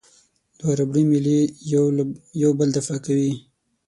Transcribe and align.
دوه 0.59 0.71
ربړي 0.79 1.03
میلې 1.11 1.39
یو 2.43 2.51
بل 2.59 2.69
دفع 2.77 2.97
کوي. 3.05 3.31